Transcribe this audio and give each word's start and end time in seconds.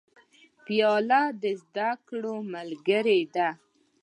پیاله 0.65 1.21
د 1.41 1.43
زده 1.63 1.89
کړو 2.07 2.35
ملګرې 2.53 3.21
ده. 3.35 3.49